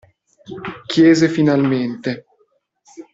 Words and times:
Chiese 0.91 1.29
finalmente. 1.29 2.25